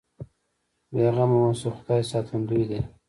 [0.93, 2.81] بې غمه اوسه خدای ساتندوی دی.